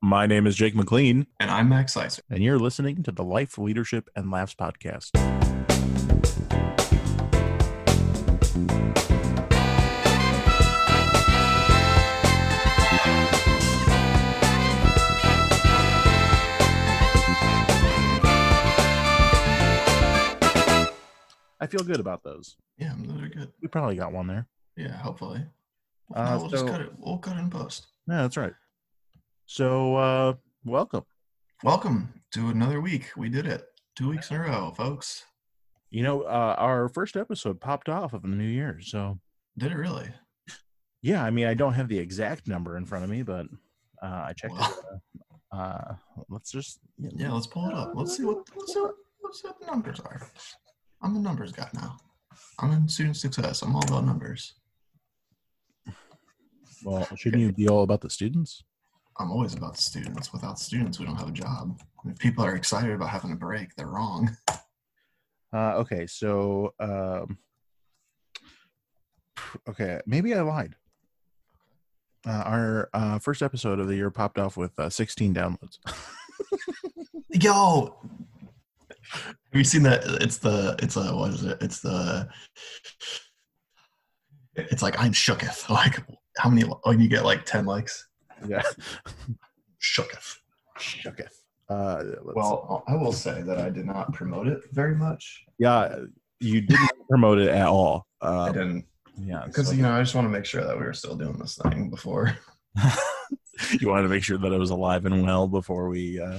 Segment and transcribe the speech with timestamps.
[0.00, 2.20] My name is Jake McLean, And I'm Max Sicer.
[2.30, 5.10] and you're listening to the Life, Leadership, and Laughs podcast.
[21.60, 22.56] I feel good about those.
[22.78, 23.52] Yeah, those are good.
[23.60, 24.46] We probably got one there.
[24.76, 25.44] Yeah, hopefully.
[26.14, 26.92] Uh, not, we'll just cut it.
[26.98, 27.88] We'll cut it in post.
[28.08, 28.52] Yeah, that's right.
[29.50, 30.34] So, uh,
[30.66, 31.04] welcome.
[31.64, 33.06] Welcome to another week.
[33.16, 33.64] We did it.
[33.96, 35.24] Two weeks in a row, folks.
[35.90, 38.78] You know, uh, our first episode popped off of the new year.
[38.82, 39.18] So,
[39.56, 40.10] Did it really?
[41.00, 43.46] yeah, I mean, I don't have the exact number in front of me, but
[44.02, 44.68] uh, I checked Wow.
[44.68, 45.00] it.
[45.50, 45.94] Uh, uh,
[46.28, 47.92] let's just, Yeah, let's pull it up.
[47.94, 48.94] Let's see what let's see what,
[49.24, 50.30] let's see what the numbers are.
[51.00, 51.96] I'm the numbers guy now.
[52.58, 53.62] I'm in student success.
[53.62, 54.52] I'm all about numbers.
[56.84, 58.62] well, shouldn't you be all about the students?
[59.18, 60.32] I'm always about the students.
[60.32, 61.80] Without students, we don't have a job.
[62.04, 64.36] If people are excited about having a break, they're wrong.
[65.52, 67.38] Uh, okay, so, um,
[69.68, 70.74] okay, maybe I lied.
[72.26, 75.78] Uh, our uh, first episode of the year popped off with uh, 16 downloads.
[77.30, 77.96] Yo,
[79.10, 80.02] have you seen that?
[80.20, 81.58] It's the it's a what is it?
[81.60, 82.28] It's the
[84.56, 85.68] it's like I'm shooketh.
[85.70, 86.02] Like
[86.36, 88.07] how many when you get like ten likes?
[88.46, 88.62] Yeah.
[89.80, 90.36] Shooketh.
[90.78, 91.32] Shooketh.
[91.68, 95.44] Uh, let's- Well, I will say that I did not promote it very much.
[95.58, 95.96] yeah,
[96.40, 98.06] you didn't promote it at all.
[98.20, 98.86] I Uh, didn't
[99.20, 101.16] yeah, because so- you know I just want to make sure that we were still
[101.16, 102.36] doing this thing before.
[103.80, 106.38] you wanted to make sure that it was alive and well before we uh,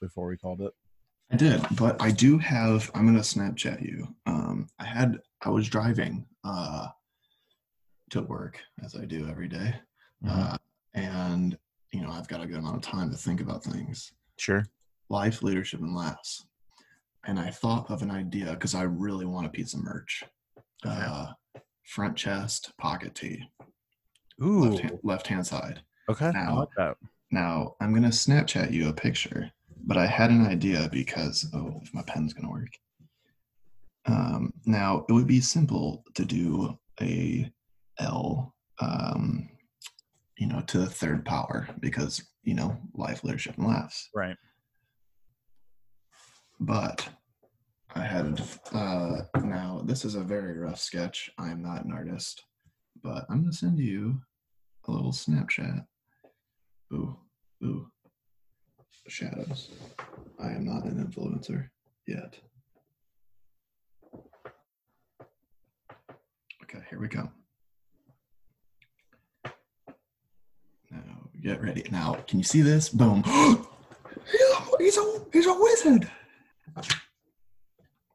[0.00, 0.72] before we called it.
[1.32, 2.90] I did, but I do have.
[2.94, 4.14] I'm gonna Snapchat you.
[4.26, 5.18] Um, I had.
[5.42, 6.88] I was driving uh,
[8.10, 9.74] to work as I do every day.
[10.22, 10.30] Mhm.
[10.30, 10.56] uh,
[10.94, 11.56] and
[11.92, 14.64] you know I've got a good amount of time to think about things, Sure.
[15.08, 16.46] life, leadership, and laughs.
[17.26, 20.22] And I thought of an idea because I really want a piece of merch.
[20.84, 20.94] Okay.
[20.94, 21.26] Uh,
[21.84, 23.42] front chest pocket tee,
[24.42, 24.64] Ooh.
[24.64, 25.82] left hand, left hand side.
[26.08, 26.26] Okay.
[26.28, 26.96] I Now- like that.
[27.30, 29.50] Now I'm gonna Snapchat you a picture,
[29.86, 32.68] but I had an idea because oh, if my pen's gonna work.
[34.06, 37.50] Um, now it would be simple to do a
[37.98, 39.48] L, um,
[40.44, 44.10] you know, to the third power because you know life, leadership, and laughs.
[44.14, 44.36] Right.
[46.60, 47.08] But
[47.94, 48.42] I had
[48.74, 51.30] uh, now this is a very rough sketch.
[51.38, 52.44] I am not an artist,
[53.02, 54.20] but I'm gonna send you
[54.86, 55.86] a little Snapchat.
[56.92, 57.16] Ooh,
[57.64, 57.86] ooh.
[59.08, 59.70] Shadows.
[60.38, 61.68] I am not an influencer
[62.06, 62.38] yet.
[66.64, 67.30] Okay, here we go.
[71.44, 71.84] Get ready.
[71.90, 72.88] Now, can you see this?
[72.88, 73.22] Boom.
[74.78, 76.10] he's a he's a wizard.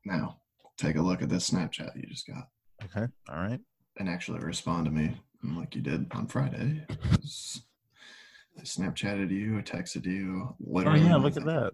[0.06, 0.38] Now,
[0.78, 2.48] take a look at this Snapchat you just got
[2.84, 3.08] Okay.
[3.30, 3.60] All right.
[3.98, 6.86] and actually respond to me mm, like you did on Friday.
[6.90, 10.56] I Snapchatted you, I texted you.
[10.76, 11.74] Oh yeah, look at that.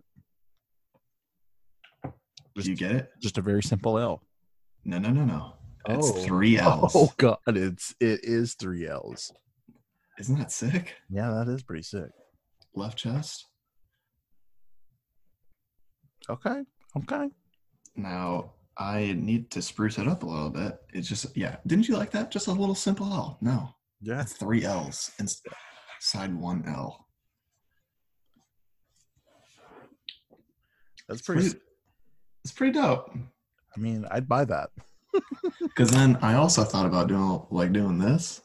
[2.04, 3.10] Do you get it?
[3.22, 4.22] Just a very simple L.
[4.86, 5.54] No, no, no, no.
[5.88, 6.24] It's Oh.
[6.26, 6.94] three L's.
[6.96, 9.32] Oh god, it's it is three L's.
[10.20, 10.96] Isn't that sick?
[11.10, 12.10] Yeah, that is pretty sick.
[12.74, 13.46] Left chest.
[16.30, 16.62] Okay.
[16.98, 17.30] Okay.
[17.96, 20.78] Now I need to spruce it up a little bit.
[20.94, 21.58] It's just yeah.
[21.68, 22.32] Didn't you like that?
[22.32, 23.38] Just a little simple L.
[23.42, 23.70] No,
[24.02, 24.16] Yeah.
[24.18, 25.54] that's three L's instead.
[26.00, 27.06] Side one L.
[31.08, 31.42] That's It's pretty.
[31.50, 31.60] pretty,
[32.44, 33.12] it's pretty dope.
[33.16, 34.70] I mean, I'd buy that.
[35.62, 38.40] Because then I also thought about doing like doing this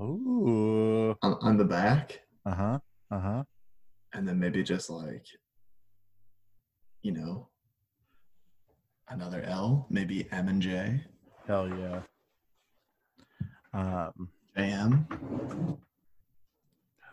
[0.00, 1.16] Ooh.
[1.22, 2.78] on, on the back, Uh huh.
[3.10, 3.42] Uh huh.
[4.12, 5.24] and then maybe just like,
[7.02, 7.48] you know,
[9.08, 11.04] another L, maybe M and J,
[11.46, 12.00] Hell yeah.
[13.72, 15.06] Um, J M.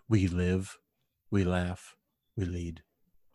[0.10, 0.78] we live,
[1.30, 1.96] we laugh,
[2.36, 2.82] we lead.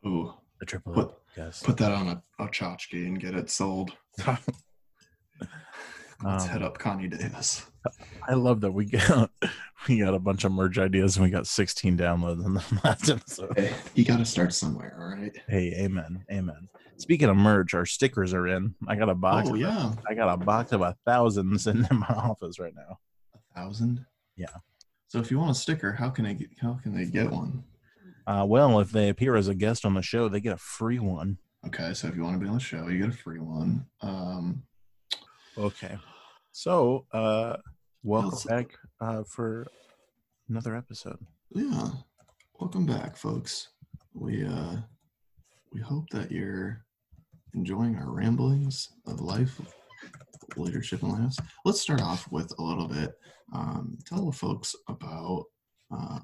[0.06, 0.32] Ooh,
[0.62, 1.62] A triple Put- Yes.
[1.62, 3.92] put that on a, a tchotchke and get it sold.
[6.24, 7.66] Let's Um, hit up Connie Davis.
[8.26, 9.30] I love that we got
[9.88, 13.08] we got a bunch of merge ideas and we got 16 downloads in the last
[13.08, 13.52] episode.
[13.56, 15.36] Hey, you got to start somewhere, all right?
[15.48, 16.68] Hey, amen, amen.
[16.98, 18.74] Speaking of merge, our stickers are in.
[18.88, 19.48] I got a box.
[19.50, 22.74] Oh of- yeah, I got a box of a thousand sitting in my office right
[22.74, 22.98] now.
[23.34, 24.04] a thousand.
[24.36, 24.46] Yeah.
[25.08, 27.62] So if you want a sticker, how can I get, how can they get one?
[28.26, 30.98] Uh, well, if they appear as a guest on the show, they get a free
[30.98, 31.38] one.
[31.66, 33.86] Okay, so if you want to be on the show, you get a free one.
[34.00, 34.62] Um,
[35.58, 35.96] Okay.
[36.52, 37.56] So, uh,
[38.02, 38.70] welcome back
[39.00, 39.66] uh, for
[40.48, 41.18] another episode.
[41.54, 41.88] yeah.
[42.58, 43.68] Welcome back, folks.
[44.14, 44.76] We uh
[45.74, 46.86] we hope that you're
[47.54, 49.60] enjoying our ramblings of life,
[50.56, 51.36] leadership, and laughs.
[51.66, 53.12] Let's start off with a little bit.
[53.52, 55.44] Um, tell the folks about
[55.94, 56.20] uh,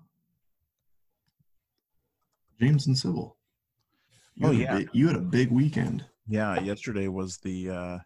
[2.59, 3.37] James and Sybil.
[4.37, 4.79] You Oh, yeah.
[4.79, 6.03] big- you had a big weekend.
[6.27, 7.99] Yeah, yesterday was the uh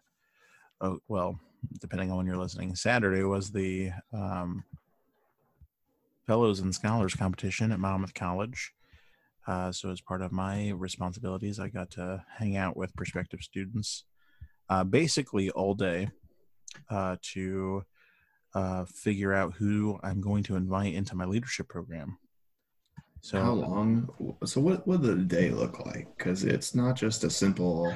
[0.81, 1.39] oh well,
[1.79, 4.63] depending on when you're listening, Saturday was the um
[6.25, 8.73] fellows and scholars competition at Monmouth College.
[9.47, 14.03] Uh, so as part of my responsibilities, I got to hang out with prospective students
[14.69, 16.09] uh, basically all day
[16.89, 17.85] uh, to
[18.53, 22.17] uh, figure out who I'm going to invite into my leadership program.
[23.21, 24.09] So How long?
[24.45, 26.07] So what what did the day look like?
[26.17, 27.93] Because it's not just a simple,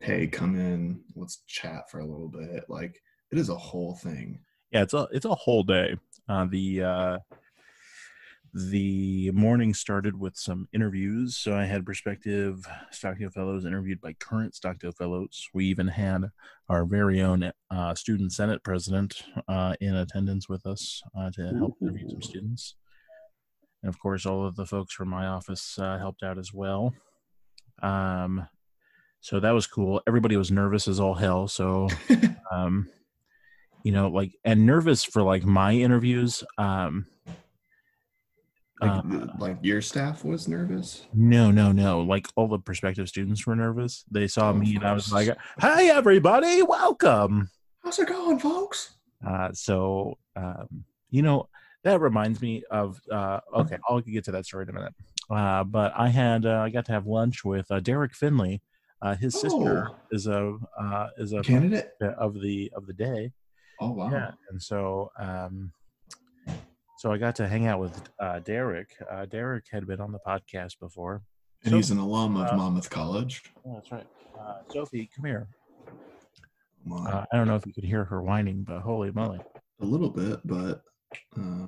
[0.00, 2.64] hey, come in, let's chat for a little bit.
[2.68, 4.40] Like it is a whole thing.
[4.72, 5.96] yeah it's a it's a whole day
[6.28, 7.18] uh the uh
[8.54, 14.54] the morning started with some interviews so i had prospective stockdale fellows interviewed by current
[14.54, 16.24] stockdale fellows we even had
[16.68, 21.76] our very own uh, student senate president uh, in attendance with us uh, to help
[21.82, 22.74] interview some students
[23.86, 26.92] and of course all of the folks from my office uh, helped out as well.
[27.82, 28.46] Um
[29.20, 30.02] so that was cool.
[30.08, 31.46] Everybody was nervous as all hell.
[31.46, 31.88] So
[32.52, 32.88] um
[33.84, 37.06] you know like and nervous for like my interviews um
[38.80, 41.06] Like, uh, like your staff was nervous.
[41.14, 42.00] no no no.
[42.00, 44.04] Like all the prospective students were nervous.
[44.10, 45.28] They saw Oh, me and i was like
[45.60, 47.50] hey everybody welcome.
[47.84, 48.94] How's it going, folks?
[49.24, 51.48] uh so um you know
[51.86, 54.94] that reminds me of uh okay i'll get to that story in a minute
[55.30, 58.60] uh but i had uh, i got to have lunch with uh, derek finley
[59.02, 59.96] uh his sister Oh.
[60.10, 61.90] is a uh is a Candidate.
[62.00, 63.32] of the of the day
[63.78, 64.10] Oh wow.
[64.10, 65.70] Yeah, and so um,
[66.98, 68.88] so I got to hang out with uh, Derek.
[69.10, 71.20] Uh, Derek had been on the podcast before.
[71.62, 73.42] And he's an alum of Monmouth College.
[73.66, 74.06] Oh, that's right.
[74.40, 75.46] Uh, Sophie, come here.
[76.88, 77.06] Come.
[77.06, 79.40] Uh, I don't know if you could hear her whining, but holy moly!
[79.82, 80.80] a little bit, but
[81.36, 81.66] uh,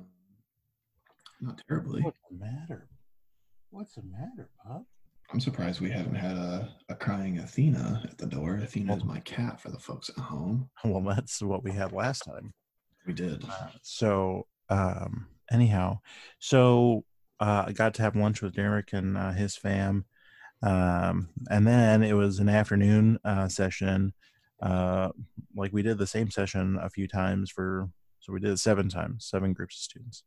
[1.41, 2.01] not terribly.
[2.01, 2.89] What's the matter?
[3.71, 4.85] What's the matter, pup?
[5.31, 8.55] I'm surprised we haven't had a, a crying Athena at the door.
[8.55, 10.69] Athena is my cat for the folks at home.
[10.83, 12.53] Well, that's what we had last time.
[13.05, 13.43] We did.
[13.47, 15.99] Uh, so um, anyhow,
[16.39, 17.03] so
[17.39, 20.05] uh, I got to have lunch with Derek and uh, his fam,
[20.63, 24.13] um, and then it was an afternoon uh, session.
[24.61, 25.09] Uh,
[25.55, 27.89] like we did the same session a few times for,
[28.19, 30.23] so we did it seven times, seven groups of students,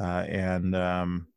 [0.00, 1.28] uh, and um,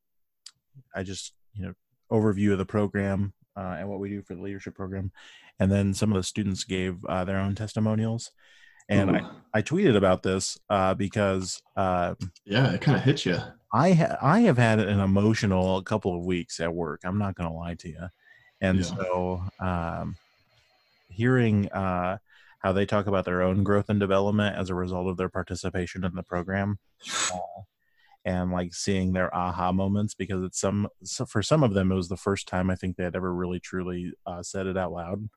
[0.95, 1.73] I just you know
[2.11, 5.11] overview of the program uh, and what we do for the leadership program,
[5.59, 8.31] and then some of the students gave uh, their own testimonials,
[8.89, 9.29] and I Ooh.
[9.53, 12.15] I tweeted about this uh, because uh,
[12.45, 13.37] yeah, it kind of hit you.
[13.73, 17.01] I ha- I have had an emotional couple of weeks at work.
[17.03, 18.07] I'm not going to lie to you,
[18.61, 18.83] and Yeah.
[18.83, 20.15] so um,
[21.09, 22.17] hearing uh,
[22.65, 26.03] how they talk about their own growth and development as a result of their participation
[26.03, 26.79] in the program,
[27.31, 27.37] uh,
[28.25, 31.95] and like seeing their aha moments because it's some so for some of them it
[31.95, 34.91] was the first time I think they had ever really truly uh, said it out
[34.91, 35.29] loud.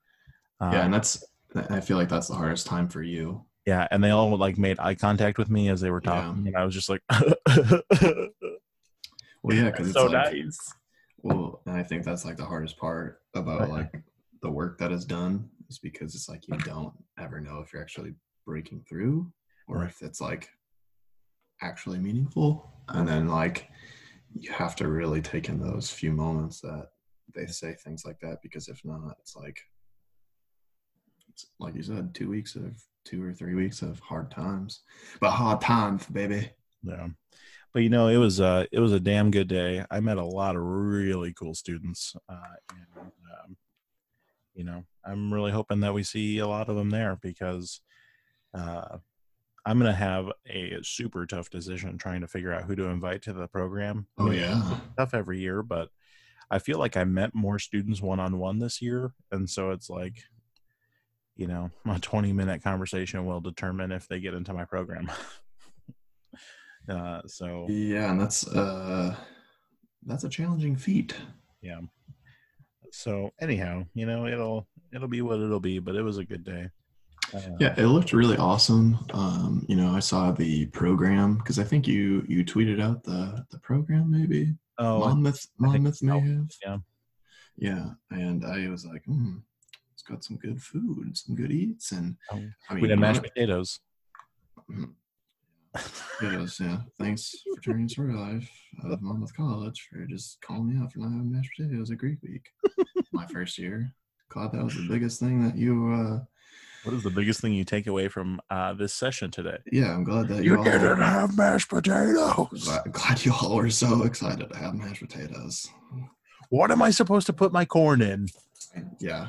[0.62, 1.22] yeah, Um, and that's.
[1.68, 3.44] I feel like that's the hardest time for you.
[3.66, 6.10] yeah, and they all like made eye contact with me as they were Yeah.
[6.22, 7.02] talking, and I was just like,
[9.42, 10.58] Well, yeah, because it's so like, nice.
[11.22, 13.92] Well, and I think that's like the hardest part about like
[14.40, 17.82] the work that is done is because it's like you don't ever know if you're
[17.82, 18.14] actually
[18.46, 19.30] breaking through
[19.68, 20.48] or if it's like
[21.62, 22.72] actually meaningful.
[22.88, 23.68] And then like
[24.34, 26.88] you have to really take in those few moments that
[27.34, 29.60] they say things like that because if not, it's like
[31.28, 34.80] it's like you said, two weeks of two or three weeks of hard times.
[35.20, 36.50] But hard times, baby.
[36.82, 37.08] Yeah.
[37.74, 39.84] But you know, it was uh it was a damn good day.
[39.90, 42.14] I met a lot of really cool students.
[42.28, 43.56] Uh and um,
[44.58, 47.80] you know, I'm really hoping that we see a lot of them there because
[48.52, 48.98] uh
[49.64, 53.32] I'm gonna have a super tough decision trying to figure out who to invite to
[53.32, 54.08] the program.
[54.18, 54.78] Oh yeah.
[54.98, 55.90] tough every year, but
[56.50, 59.88] I feel like I met more students one on one this year, and so it's
[59.88, 60.24] like,
[61.36, 65.08] you know, a twenty minute conversation will determine if they get into my program.
[66.90, 69.14] uh, so Yeah, and that's uh
[70.04, 71.14] that's a challenging feat.
[71.62, 71.80] yeah.
[72.92, 76.44] So anyhow, you know, it'll it'll be what it'll be, but it was a good
[76.44, 76.68] day.
[77.34, 78.98] Uh, Yeah, it looked really awesome.
[79.12, 83.44] Um, you know, I saw the program because I think you you tweeted out the
[83.50, 84.54] the program maybe.
[84.78, 86.46] Oh, Monmouth Monmouth may have.
[86.64, 86.78] yeah.
[87.60, 89.38] Yeah, and I was like, hmm,
[89.92, 92.40] it's got some good food, some good eats, and Oh,
[92.70, 93.80] I mean, we know, mashed potatoes.
[95.76, 96.18] Mhm.
[96.18, 96.78] Potatoes, yeah.
[96.98, 98.50] Thanks, fraternity story life
[98.84, 102.18] of Monmouth College, for just calling me out for not having mashed potatoes at Greek
[102.22, 102.48] Week.
[103.12, 103.92] My first year.
[104.28, 105.92] Glad that was the biggest thing that you.
[105.92, 106.24] uh
[106.84, 109.58] What is the biggest thing you take away from uh, this session today?
[109.72, 110.64] Yeah, I'm glad that you, all.
[110.64, 112.64] have mashed potatoes.
[112.64, 115.66] Glad, glad you all were so excited to have mashed potatoes.
[116.50, 118.28] What am I supposed to put my corn in?
[119.00, 119.28] Yeah,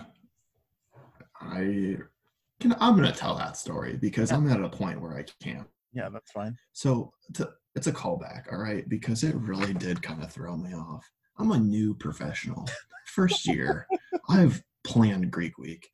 [1.41, 1.98] I
[2.60, 2.75] can.
[2.79, 5.67] I'm gonna tell that story because I'm at a point where I can't.
[5.93, 6.58] Yeah, that's fine.
[6.74, 10.74] So to, it's a callback, all right, because it really did kind of throw me
[10.74, 11.10] off.
[11.38, 12.67] I'm a new professional,
[13.05, 13.88] first year.
[14.29, 15.89] I've planned Greek Week.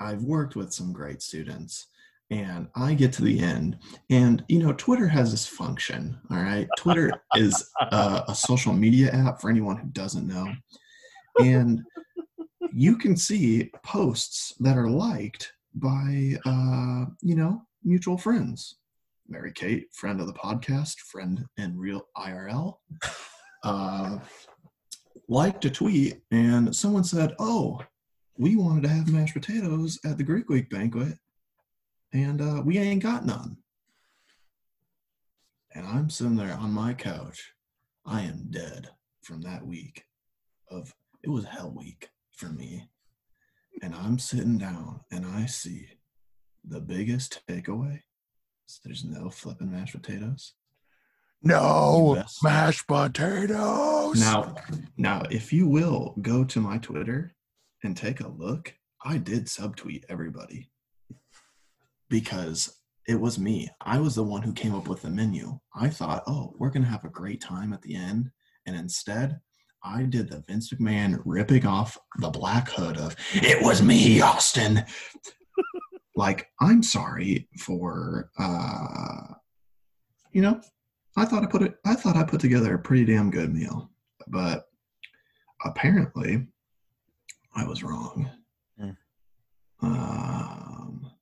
[0.00, 1.86] I've worked with some great students,
[2.30, 3.78] and I get to the end,
[4.10, 6.18] and you know, Twitter has this function.
[6.30, 10.52] All right, Twitter is a, a social media app for anyone who doesn't know,
[11.40, 11.82] and
[12.72, 18.76] you can see posts that are liked by uh, you know mutual friends
[19.28, 22.78] Mary Kate, friend of the podcast, friend in real IRL,
[23.62, 24.18] uh,
[25.28, 27.80] liked a tweet and someone said, Oh,
[28.38, 31.14] we wanted to have mashed potatoes at the Greek Week banquet
[32.12, 33.58] and uh, we ain't got none.
[35.74, 37.52] And I'm sitting there on my couch.
[38.06, 38.88] I am dead
[39.22, 40.04] from that week
[40.70, 42.88] of it was hell week for me.
[43.82, 45.86] And I'm sitting down and I see
[46.64, 48.00] the biggest takeaway
[48.68, 50.54] is there's no flipping mashed potatoes.
[51.42, 54.20] No mashed potatoes.
[54.20, 54.56] Now,
[54.96, 57.34] now, if you will go to my Twitter
[57.84, 60.70] and take a look, I did subtweet everybody
[62.10, 62.74] because
[63.06, 63.70] it was me.
[63.80, 65.58] I was the one who came up with the menu.
[65.74, 68.30] I thought, oh, we're gonna have a great time at the end,
[68.66, 69.40] and instead,
[69.84, 74.84] I did the Vince McMahon ripping off the black hood of "It was me, Austin."
[76.18, 79.34] Like, I'm sorry for, uh,
[80.32, 80.60] you know,
[81.16, 81.76] I thought I put it.
[81.86, 83.88] I thought I put together a pretty damn good meal,
[84.26, 84.64] but
[85.64, 86.44] apparently,
[87.54, 88.28] I was wrong.
[88.80, 88.90] Hmm.
[89.80, 91.12] Um,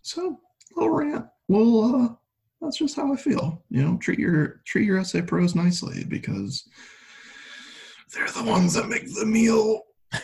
[0.00, 0.38] so
[0.76, 1.26] little rant.
[1.48, 2.14] Well, uh,
[2.60, 3.64] that's just how I feel.
[3.68, 6.68] You know, treat your treat your SA pros nicely because
[8.14, 9.82] they're the ones that make the meal.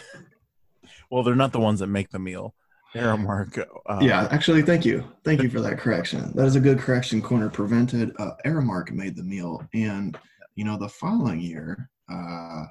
[1.10, 2.54] Well, they're not the ones that make the meal.
[2.94, 3.82] Marco.
[3.86, 6.32] Uh, yeah, actually, thank you, thank you for that correction.
[6.34, 7.22] That is a good correction.
[7.22, 8.12] Corner prevented.
[8.18, 10.18] Uh, Aramark made the meal, and
[10.54, 12.64] you know the following year, uh,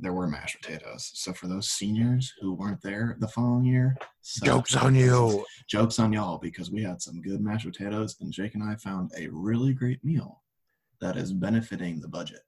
[0.00, 1.10] there were mashed potatoes.
[1.14, 4.46] So for those seniors who weren't there the following year, suck.
[4.46, 5.44] Jokes on you.
[5.68, 9.12] Jokes on y'all because we had some good mashed potatoes, and Jake and I found
[9.16, 10.42] a really great meal
[11.00, 12.40] that is benefiting the budget.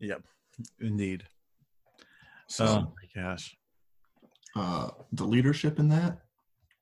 [0.00, 0.22] Yep,
[0.80, 1.24] indeed.
[2.48, 3.56] So Oh my gosh.
[4.56, 6.18] uh, the leadership in that,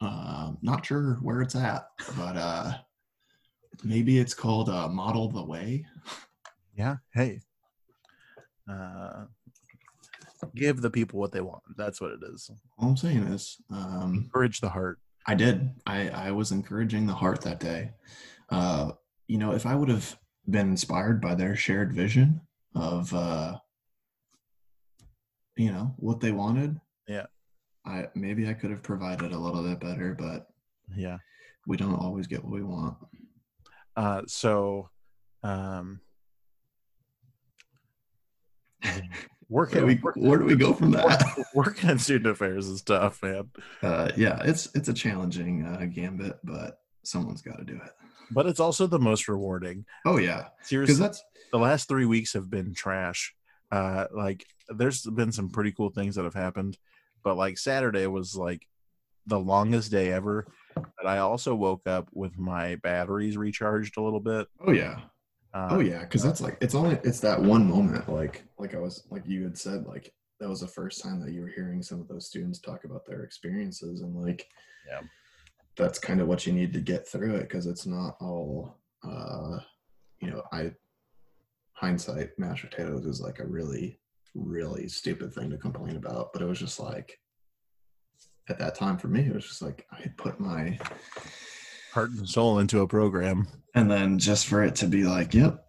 [0.00, 1.87] uh, not sure where it's at,
[2.17, 2.73] but uh,
[3.85, 5.87] maybe it's called uh, Model the Way.
[6.76, 6.97] Yeah.
[7.12, 7.40] Hey.
[8.71, 9.25] Uh,
[10.55, 11.62] give the people what they want.
[11.76, 12.50] That's what it is.
[12.78, 14.99] All I'm saying is, um, Encourage the heart.
[15.26, 15.71] I did.
[15.87, 17.90] I, I was encouraging the heart that day.
[18.50, 18.93] Uh,
[19.26, 20.17] you know, if I would have
[20.49, 22.40] been inspired by their shared vision
[22.75, 23.57] of, uh,
[25.57, 27.26] you know, what they wanted, Yeah.
[27.88, 30.49] I maybe I could have provided a little bit better, but
[30.95, 31.18] Yeah.
[31.66, 32.97] we don't always get what we want.
[33.97, 34.90] Uh, so,
[35.42, 36.00] um,
[39.49, 41.45] Where working, do we, where do we go from that?
[41.54, 43.50] working in student affairs is tough, man.
[43.83, 47.90] Uh, yeah, it's it's a challenging uh, gambit, but someone's got to do it.
[48.30, 49.87] But it's also the most rewarding.
[50.04, 53.35] Oh yeah, Seriously, that's the last three weeks have been trash.
[53.73, 56.76] Uh, like there's been some pretty cool things that have happened,
[57.22, 58.62] but like Saturday was like
[59.26, 60.46] the longest day ever.
[60.75, 64.46] But I also woke up with my batteries recharged a little bit.
[64.66, 65.00] oh yeah,
[65.52, 68.08] Uh, oh yeah, because that's like it's only it's that one moment.
[68.08, 71.32] Like like I was like you had said like that was the first time that
[71.32, 74.46] you were hearing some of those students talk about their experiences and like
[74.88, 75.00] Yeah.
[75.76, 79.58] that's kind of what you need to get through it because it's not all uh
[80.20, 80.70] you know i
[81.72, 83.98] hindsight mashed potatoes is like a really
[84.35, 87.18] really stupid thing to complain about but it was just like
[88.49, 90.78] at that time for me it was just like i had put my
[91.92, 95.64] heart and soul into a program and then just for it to be like yep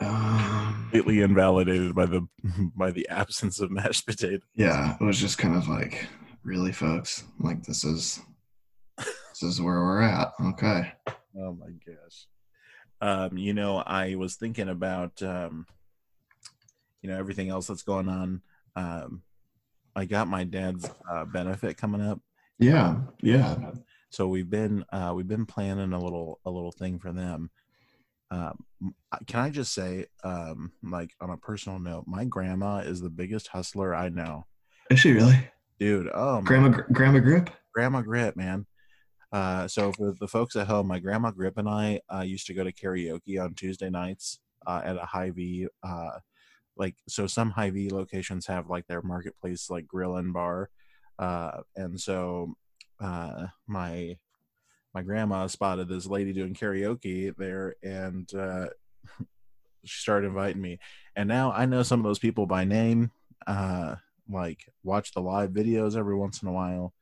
[0.00, 2.26] um, completely invalidated by the
[2.76, 4.42] by the absence of mashed potato.
[4.54, 6.06] yeah it was just kind of like
[6.42, 8.20] really folks like this is
[8.98, 10.92] this is where we're at okay
[11.38, 12.26] Oh my gosh.
[13.00, 15.66] Um, you know, I was thinking about um,
[17.02, 18.42] you know, everything else that's going on.
[18.76, 19.22] Um,
[19.96, 22.20] I got my dad's uh, benefit coming up.
[22.58, 23.56] yeah yeah
[24.10, 27.50] so we've been uh, we've been planning a little a little thing for them.
[28.32, 28.64] Um,
[29.26, 33.48] can I just say, um, like on a personal note, my grandma is the biggest
[33.48, 34.46] hustler I know.
[34.90, 36.10] Is she really, dude?
[36.12, 38.66] Oh, grandma, grandma grip, grandma grip, man.
[39.32, 42.54] Uh, so for the folks at home, my grandma Grip and I uh, used to
[42.54, 46.10] go to karaoke on Tuesday nights uh, at a Hy-Vee Uh,
[46.80, 50.70] like so, some Hy-Vee locations have like their marketplace like grill and bar,
[51.20, 52.56] uh, and so
[53.00, 54.16] uh, my
[54.94, 58.68] my grandma spotted this lady doing karaoke there, and uh,
[59.84, 60.78] she started inviting me.
[61.16, 63.12] And now I know some of those people by name.
[63.46, 63.96] uh,
[64.30, 66.94] like watch the live videos every once in a while.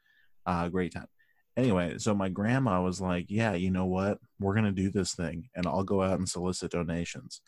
[0.47, 1.09] Uh, great time
[1.59, 4.19] anyway, so my grandma was like, Yeah, you know what?
[4.41, 7.41] We're going to do this thing and I'll go out and solicit donations.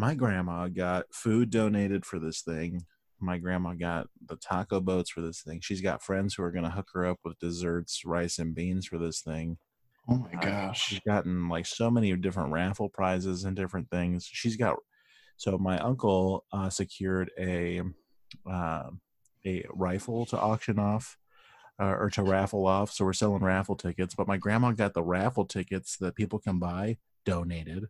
[0.00, 2.86] My grandma got food donated for this thing.
[3.20, 5.60] My grandma got the taco boats for this thing.
[5.60, 8.86] She's got friends who are going to hook her up with desserts, rice, and beans
[8.86, 9.58] for this thing.
[10.08, 10.86] Oh my uh, gosh.
[10.86, 14.24] She's gotten like so many different raffle prizes and different things.
[14.24, 14.76] She's got,
[15.36, 17.82] so my uncle uh, secured a,
[18.50, 18.88] uh,
[19.44, 21.18] a rifle to auction off
[21.78, 22.90] uh, or to raffle off.
[22.90, 24.14] So we're selling raffle tickets.
[24.14, 27.88] But my grandma got the raffle tickets that people can buy donated.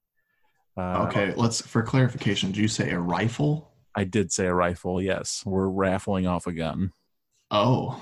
[0.81, 2.53] Uh, okay, let's for clarification.
[2.53, 3.71] Do you say a rifle?
[3.95, 5.03] I did say a rifle.
[5.03, 6.93] Yes, we're raffling off a gun.
[7.51, 8.01] Oh,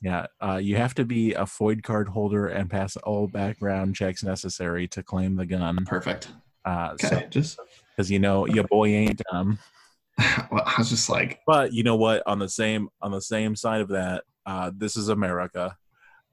[0.00, 0.26] yeah.
[0.40, 4.88] Uh, you have to be a FOID card holder and pass all background checks necessary
[4.88, 5.84] to claim the gun.
[5.86, 6.28] Perfect.
[6.64, 7.58] Uh, okay, so, just
[7.90, 9.58] because you know your boy ain't dumb.
[10.50, 12.22] well, I was just like, but you know what?
[12.26, 15.76] On the same on the same side of that, uh, this is America.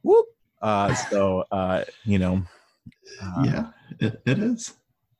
[0.03, 0.27] Whoop.
[0.61, 2.43] Uh, so uh, you know,
[3.21, 3.67] uh, yeah,
[3.99, 4.73] it, it is.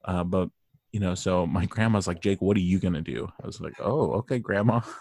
[0.06, 0.50] Uh, but
[0.92, 3.32] you know, so my grandma's like, Jake, what are you gonna do?
[3.42, 4.82] I was like, oh, okay, grandma.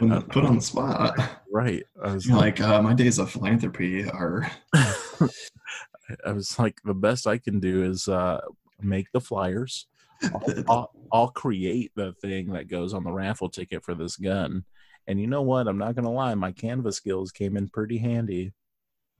[0.00, 1.14] Uh, put on the spot.
[1.52, 1.84] Right.
[2.02, 4.50] I was like, like uh, my days of philanthropy are.
[4.74, 8.40] I was like, the best I can do is uh,
[8.80, 9.86] make the flyers.
[10.22, 14.64] I'll, I'll, I'll, create the thing that goes on the raffle ticket for this gun,
[15.06, 15.68] and you know what?
[15.68, 18.52] I'm not going to lie, my Canva skills came in pretty handy.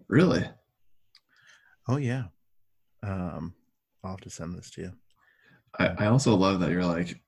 [0.08, 0.44] Really?
[1.88, 2.24] Oh, yeah.
[3.02, 3.54] Um,
[4.04, 4.92] I'll have to send this to you.
[5.78, 7.20] I, I also love that you're like,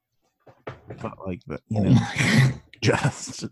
[1.01, 1.97] but like, the, you know,
[2.83, 3.45] just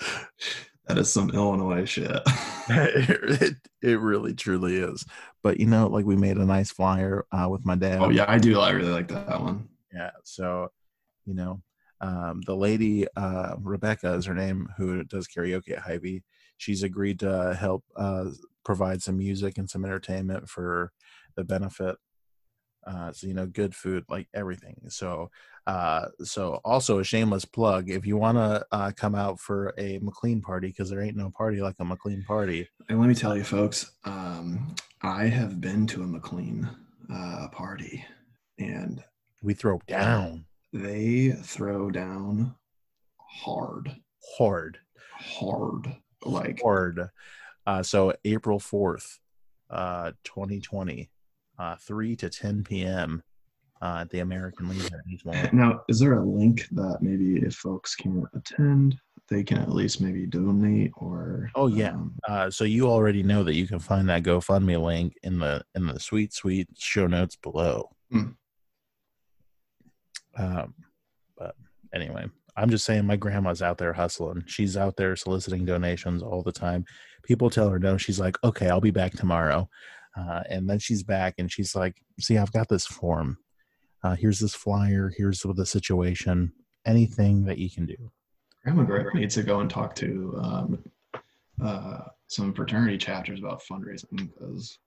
[0.86, 2.10] that is some Illinois shit.
[2.68, 5.04] it, it really truly is.
[5.42, 8.00] But you know, like we made a nice flyer uh, with my dad.
[8.00, 8.60] Oh yeah, I do.
[8.60, 9.68] I really like that one.
[9.92, 10.10] Yeah.
[10.24, 10.68] So,
[11.24, 11.62] you know,
[12.00, 16.22] um, the lady uh, Rebecca is her name who does karaoke at Hy-Vee.
[16.56, 18.26] She's agreed to help uh,
[18.64, 20.92] provide some music and some entertainment for
[21.36, 21.96] the benefit.
[22.86, 24.80] Uh, so you know, good food, like everything.
[24.88, 25.30] So,
[25.66, 29.98] uh, so also a shameless plug: if you want to uh, come out for a
[29.98, 32.68] McLean party, because there ain't no party like a McLean party.
[32.88, 36.68] And let me tell you, folks, um, I have been to a McLean
[37.12, 38.04] uh, party,
[38.58, 39.02] and
[39.42, 42.54] we throw down they throw down
[43.18, 43.96] hard.
[44.38, 44.78] Hard.
[45.12, 45.96] Hard.
[46.24, 47.08] Like hard.
[47.66, 49.18] Uh, so April 4th,
[49.68, 51.10] uh, 2020,
[51.60, 53.22] uh, 3 to 10 p.m.
[53.82, 55.00] Uh, at the American Legion.
[55.52, 60.00] Now, is there a link that maybe if folks can't attend, they can at least
[60.00, 61.50] maybe donate or?
[61.54, 61.92] Oh yeah.
[61.92, 65.62] Um, uh, so you already know that you can find that GoFundMe link in the
[65.74, 67.88] in the sweet sweet show notes below.
[68.10, 68.28] Hmm.
[70.36, 70.74] Um,
[71.38, 71.54] but
[71.94, 74.44] anyway, I'm just saying my grandma's out there hustling.
[74.46, 76.84] She's out there soliciting donations all the time.
[77.22, 77.96] People tell her no.
[77.96, 79.68] She's like, okay, I'll be back tomorrow.
[80.16, 83.38] Uh, and then she's back and she's like, see, I've got this form.
[84.02, 85.12] Uh, here's this flyer.
[85.16, 86.52] Here's the situation.
[86.86, 88.10] Anything that you can do.
[88.64, 90.84] Grandma Gregory needs to go and talk to um,
[91.62, 94.78] uh, some fraternity chapters about fundraising because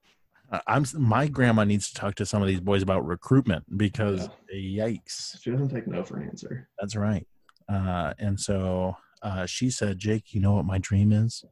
[0.68, 4.86] I'm my grandma needs to talk to some of these boys about recruitment because yeah.
[4.86, 5.42] yikes.
[5.42, 6.70] She doesn't take no for an answer.
[6.80, 7.26] That's right.
[7.68, 11.44] Uh, and so uh, she said, Jake, you know what my dream is?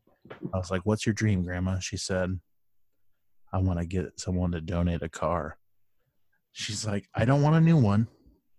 [0.54, 1.80] I was like, What's your dream, Grandma?
[1.80, 2.40] She said,
[3.54, 5.58] I want to get someone to donate a car.
[6.54, 8.08] She's like, I don't want a new one.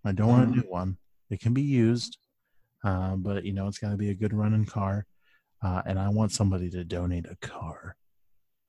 [0.05, 0.61] I don't want a mm-hmm.
[0.61, 0.99] new one.
[1.31, 2.19] It can be used,
[2.85, 5.07] uh, but you know, it's got to be a good running car.
[5.63, 7.97] Uh, and I want somebody to donate a car.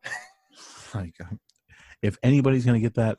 [0.93, 1.15] like,
[2.01, 3.17] if anybody's gonna get that,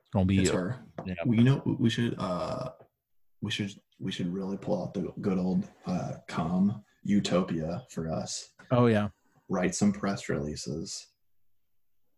[0.00, 0.80] it's gonna be it's her.
[1.06, 1.14] Yeah.
[1.24, 2.70] Well, you know, we should uh,
[3.40, 8.50] we should we should really pull out the good old uh, com utopia for us.
[8.72, 9.08] Oh yeah.
[9.48, 11.06] Write some press releases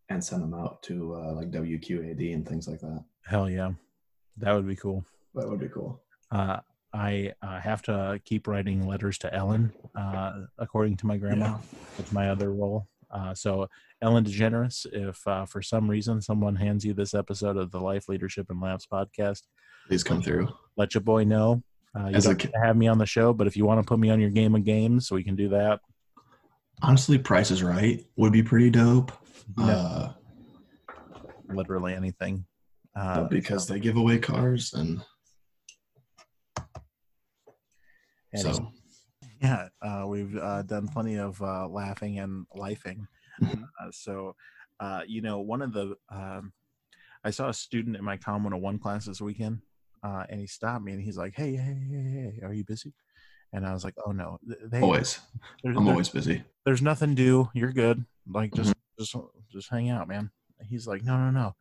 [0.09, 3.03] and send them out to uh, like WQAD and things like that.
[3.25, 3.71] Hell yeah,
[4.37, 5.03] that would be cool.
[5.35, 6.01] That would be cool.
[6.31, 6.59] Uh,
[6.93, 11.45] I uh, have to keep writing letters to Ellen, uh, according to my grandma.
[11.45, 11.57] Yeah.
[11.97, 12.87] That's my other role.
[13.11, 13.67] Uh, so,
[14.01, 18.09] Ellen DeGeneres, if uh, for some reason someone hands you this episode of the Life
[18.09, 19.43] Leadership and Laughs podcast,
[19.87, 20.49] Please come through.
[20.75, 21.61] let your boy know.
[21.97, 23.99] Uh, you As don't have me on the show, but if you want to put
[23.99, 25.79] me on your game of games, we can do that.
[26.81, 29.11] Honestly, Price is Right would be pretty dope.
[29.57, 29.65] Yeah.
[29.65, 30.13] Uh,
[31.49, 32.45] Literally anything.
[32.95, 35.01] Uh, because they give away cars and
[38.33, 38.71] and so
[39.41, 43.07] yeah, uh, we've uh, done plenty of uh, laughing and lifing.
[43.41, 43.63] Mhm.
[43.79, 44.35] Uh, so,
[44.79, 46.53] uh, you know, one of the um,
[47.23, 49.59] I saw a student in my Com 101 class this weekend,
[50.03, 52.93] uh, and he stopped me and he's like, "Hey, hey, hey, hey, are you busy?"
[53.53, 55.19] And I was like, "Oh no, they, always
[55.63, 56.43] there's, I'm always busy.
[56.65, 57.49] there's nothing to do.
[57.53, 58.05] You're good.
[58.27, 59.15] Like just just
[59.51, 60.31] just hang out, man."
[60.69, 61.55] He's like, "No, no, no."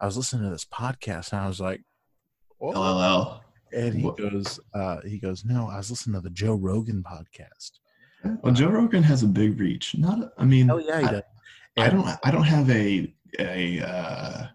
[0.00, 1.82] I was listening to this podcast and I was like,
[2.60, 3.40] "Oh." LLL.
[3.74, 7.70] And he goes, uh, he goes, no, I was listening to the Joe Rogan podcast.
[8.42, 9.96] Well, Joe Rogan has a big reach.
[9.96, 11.22] Not, I mean, Oh yeah, he I, does.
[11.78, 14.46] I don't, I don't have a a uh,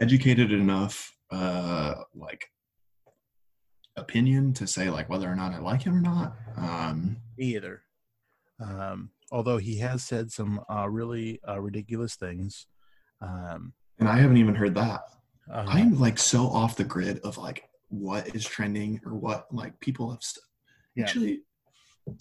[0.00, 2.46] educated enough uh, like
[3.96, 6.34] opinion to say like whether or not I like him or not.
[6.56, 7.82] Um, either.
[8.58, 12.66] Um, although he has said some uh, really uh, ridiculous things.
[13.20, 15.00] Um, and I haven't even heard that.
[15.52, 19.78] uh, I'm like so off the grid of like what is trending or what like
[19.80, 20.44] people have st-
[20.94, 21.04] Yeah.
[21.04, 21.40] actually.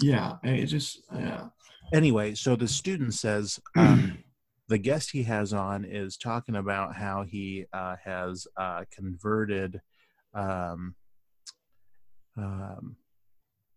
[0.01, 1.47] Yeah, it just yeah.
[1.93, 4.23] anyway, so the student says um,
[4.67, 9.81] the guest he has on is talking about how he uh, has uh, converted
[10.33, 10.95] um,
[12.37, 12.95] um,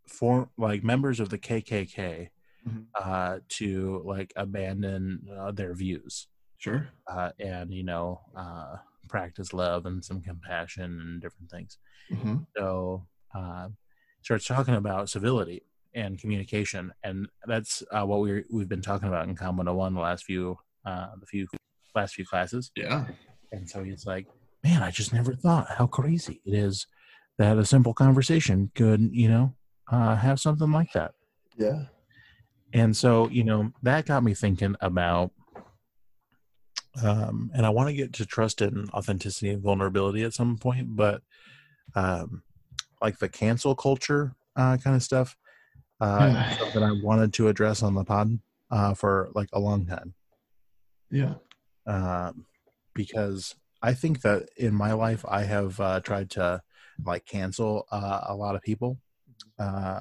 [0.07, 2.29] for like members of the KKK
[2.67, 2.87] Mhm.
[2.95, 6.27] uh, to like abandon uh, their views.
[6.59, 6.89] Sure.
[7.07, 8.77] uh, and you know uh,
[9.09, 11.79] practice love and some compassion and different things
[12.11, 13.69] hmm so uh,
[14.23, 15.63] starts talking about civility
[15.95, 20.01] and communication and that's uh, what we we've been talking about in com 101 the
[20.01, 21.47] last few uh, the few
[21.95, 23.05] last few classes Yeah.
[23.53, 24.27] and so he's like
[24.65, 26.89] man i just never thought how crazy it is
[27.39, 29.55] that a simple conversation could you know
[29.93, 31.13] uh, have something like that
[31.57, 31.85] Yeah.
[32.73, 35.31] And so you know that got me thinking about
[37.03, 40.97] um and i want to get to trust and authenticity and vulnerability at some point
[40.97, 41.23] but
[41.95, 42.43] um
[43.01, 45.37] like the cancel culture uh kind of stuff
[46.01, 48.39] uh is i wanted to address on the pod
[48.71, 50.15] uh for like a long time
[51.11, 51.35] Yeah.
[51.87, 52.47] um
[52.95, 56.61] because i think that in my life i have uh tried to
[57.05, 58.99] like cancel uh, a lot of people
[59.59, 60.01] uh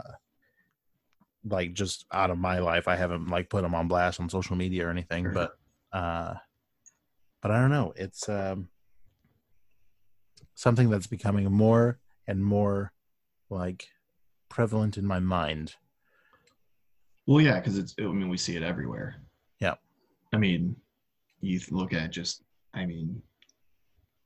[1.50, 4.56] like just out of my life i haven't like put them on blast on social
[4.56, 5.34] media or anything Sure.
[5.34, 5.52] but
[5.92, 6.34] uh
[7.42, 8.70] but i don't know it's um
[10.56, 12.92] something that's becoming more and more
[13.50, 13.88] like
[14.50, 15.76] prevalent in my mind
[17.28, 17.94] Well, yeah, because it's.
[18.00, 19.16] I mean, we see it everywhere.
[19.60, 19.76] Yeah.
[20.34, 20.76] I mean,
[21.42, 22.44] you look at just.
[22.74, 23.22] I mean,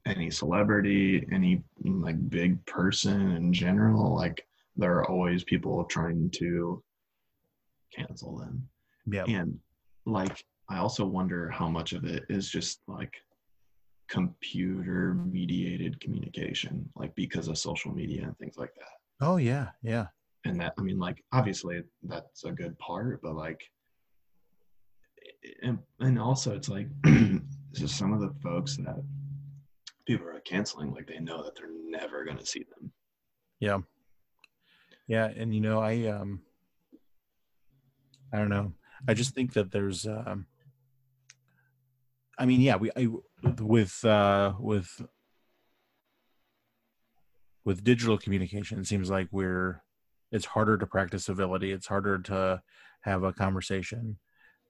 [0.05, 4.45] any celebrity, any like big person in general, like
[4.77, 6.81] there are always people trying to
[7.95, 8.67] cancel them,
[9.05, 9.57] yeah and
[10.05, 13.13] like I also wonder how much of it is just like
[14.09, 19.25] computer mediated communication, like because of social media and things like that.
[19.27, 20.07] oh yeah yeah
[20.45, 23.61] and that i mean like obviously that's a good part but like
[25.61, 26.87] and, and also it's like
[27.73, 29.03] just some of the folks that
[30.07, 32.91] people are canceling like they know that they're never going to see them
[33.59, 33.79] Yeah.
[35.07, 36.41] Yeah, and you know, I um
[38.33, 38.73] I don't know.
[39.07, 40.45] I just think that there's um
[42.37, 43.07] I mean, yeah, we I
[43.59, 45.01] with uh with
[47.63, 49.83] with digital communication, it seems like we're
[50.31, 51.71] it's harder to practice civility.
[51.71, 52.61] It's harder to
[53.01, 54.17] have a conversation.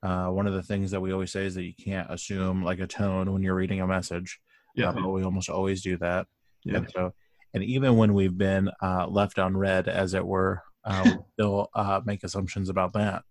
[0.04, 2.80] Uh, one of the things that we always say is that you can't assume like
[2.80, 4.39] a tone when you're reading a message.
[4.76, 6.26] yeah Uh, but we almost always do that.
[6.63, 7.13] yeah And so,
[7.54, 11.69] and even when we've been uh, left on red, as it were, uh, we still
[11.76, 13.24] uh, make assumptions about that.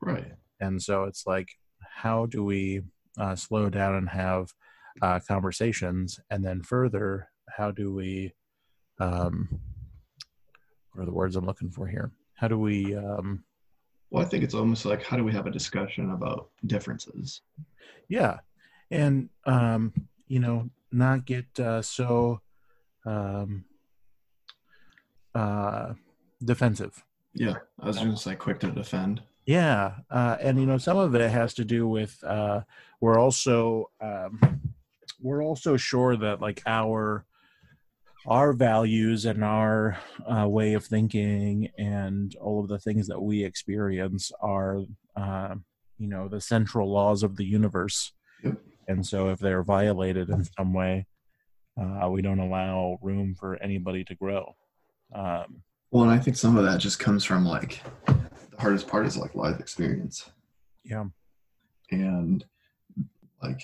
[0.00, 1.48] Right And so it's like,
[1.80, 2.82] how do we
[3.18, 4.52] uh, slow down and have
[5.02, 6.20] uh, conversations?
[6.30, 8.32] And then further, how do we,
[8.98, 9.60] um,
[10.92, 12.10] what are the words I'm looking for here?
[12.34, 13.44] How do we, um,
[14.10, 17.42] well i think it's almost like how do we have a discussion about differences
[18.08, 18.38] yeah,
[18.90, 19.92] and um,
[20.28, 22.40] you know, not get uh, so
[23.04, 23.64] um,
[25.34, 25.94] uh,
[26.44, 27.04] defensive.
[27.34, 31.14] yeah i was just like quick to defend Yeah, uh, and you know some of
[31.14, 32.62] it has to do with uh,
[33.00, 34.40] we're also um,
[35.20, 37.24] we're also sure that like our
[38.26, 43.44] our values and our uh, way of thinking and all of the things that we
[43.44, 44.82] experience are
[45.14, 45.54] uh,
[45.98, 48.12] you know the central laws of the universe
[48.44, 48.58] Yep.
[48.88, 51.06] and so if they're violated in some way
[51.80, 54.56] uh, we don't allow room for anybody to grow
[55.14, 55.62] um,
[55.96, 59.16] Well, and I think some of that just comes from like the hardest part is
[59.16, 60.30] like life experience.
[60.84, 61.06] yeah
[61.90, 62.44] and
[63.42, 63.62] like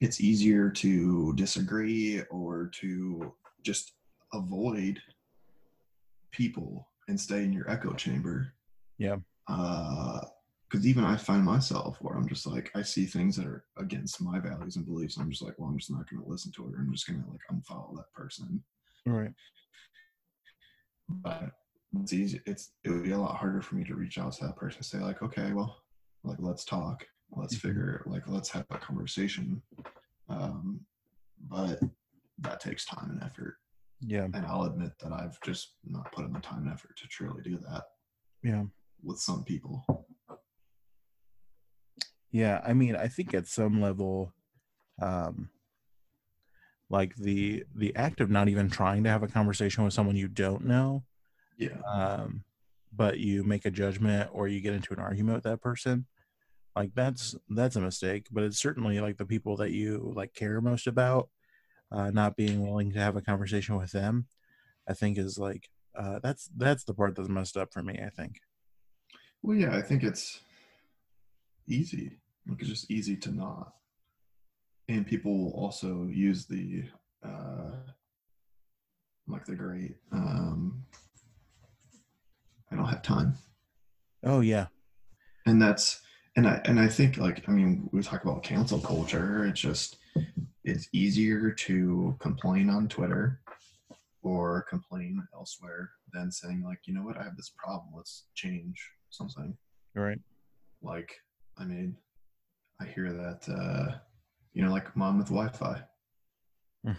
[0.00, 3.92] it's easier to disagree or to just
[4.32, 5.02] avoid
[6.30, 8.54] people and stay in your echo chamber
[8.96, 9.16] Yeah.
[9.48, 10.20] uh
[10.70, 14.22] because even i find myself where i'm just like i see things that are against
[14.22, 16.50] my values and beliefs and i'm just like well i'm just not going to listen
[16.52, 18.62] to it or i'm just going to like unfollow that person
[19.06, 19.32] right
[21.08, 21.50] but
[22.00, 24.44] it's easy it's it would be a lot harder for me to reach out to
[24.44, 25.76] that person and say like okay well
[26.24, 27.04] like let's talk.
[27.30, 27.60] Let's Mhm.
[27.60, 29.62] figure like let's have a conversation.
[30.28, 30.80] Um
[31.48, 31.78] but
[32.38, 33.56] that takes time and effort.
[34.00, 34.24] Yeah.
[34.32, 37.42] And i'll admit that i've just not put in the time and effort to truly
[37.42, 37.84] do that
[38.42, 38.64] yeah.
[39.02, 39.84] with some people.
[42.32, 44.32] Yeah, I mean, I think at some level,
[45.00, 45.50] um,
[46.90, 50.28] like the the act of not even trying to have a conversation with someone you
[50.28, 51.04] don't know,
[51.58, 52.44] yeah um,
[52.92, 56.06] but you make a judgment or you get into an argument with that person,
[56.76, 58.26] like that's that's a mistake.
[58.30, 61.28] But it's certainly like the people that you like care most about,
[61.90, 64.26] uh, not being willing to have a conversation with them,
[64.88, 65.68] I think is like
[65.98, 68.00] uh, that's that's the part that's messed up for me.
[68.04, 68.40] I think.
[69.42, 70.40] well yeah i think it's
[71.68, 72.18] easy
[72.48, 73.72] like it's just easy to not
[74.88, 76.84] and people will also use the
[77.24, 77.70] uh
[79.26, 80.84] like the great um
[82.70, 83.34] i don't have time.
[84.24, 84.66] Oh yeah,
[85.46, 86.00] and that's
[86.36, 89.46] and i and i think like i mean we talk about cancel culture.
[89.46, 89.96] It's just
[90.64, 93.40] it's easier to complain on twitter
[94.22, 97.18] or complain elsewhere than saying like you know what?
[97.18, 97.88] I have this problem.
[97.96, 99.56] Let's change something.
[99.94, 100.18] Right.
[100.82, 101.14] like
[101.58, 101.96] i mean
[102.80, 103.98] i hear that uh
[104.54, 105.82] you know like mom with wi-fi.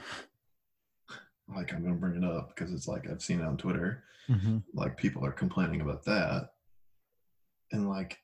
[1.47, 4.03] Like i'm gonna bring it up because it's like i've seen it on twitter.
[4.25, 6.49] Hmm like people are complaining about that.
[7.71, 8.17] And like